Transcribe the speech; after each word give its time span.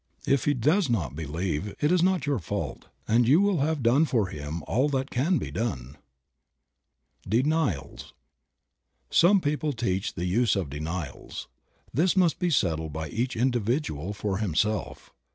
If 0.25 0.45
he 0.45 0.55
does 0.55 0.89
not 0.89 1.15
believe 1.15 1.75
it 1.79 1.91
is 1.91 2.01
not 2.01 2.25
your 2.25 2.39
fault, 2.39 2.87
and 3.07 3.27
you 3.27 3.39
will 3.39 3.59
have 3.59 3.83
done 3.83 4.05
for 4.05 4.29
him 4.29 4.63
all 4.65 4.89
that 4.89 5.11
can 5.11 5.37
be 5.37 5.51
done. 5.51 5.95
DENIALS. 7.29 8.11
COME 9.11 9.41
people 9.41 9.73
teach 9.73 10.15
the 10.15 10.25
use 10.25 10.55
of 10.55 10.71
denials. 10.71 11.47
This 11.93 12.17
must 12.17 12.39
be 12.39 12.49
settled 12.49 12.91
by 12.91 13.09
each 13.09 13.35
individual 13.35 14.11
for 14.11 14.39
himself. 14.39 15.13